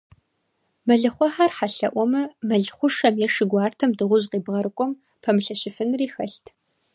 Мэлыхъуэхьэр 0.85 1.51
хьэлъэӏуэмэ, 1.57 2.21
мэл 2.47 2.63
хъушэм 2.75 3.15
е 3.25 3.27
шы 3.33 3.43
гуартэм 3.51 3.91
дыгъужь 3.97 4.27
къебгъэрыкӀуэм, 4.31 4.91
пэмылъэщыфынри 5.21 6.07
хэлът. 6.13 6.45